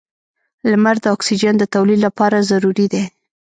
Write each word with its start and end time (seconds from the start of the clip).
•لمر 0.71 0.95
د 1.03 1.05
اکسیجن 1.15 1.53
د 1.59 1.63
تولید 1.75 1.99
لپاره 2.07 2.45
ضروري 2.49 2.87
دی. 2.93 3.03